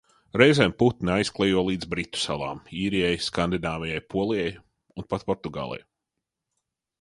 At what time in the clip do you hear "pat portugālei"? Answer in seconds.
5.13-5.81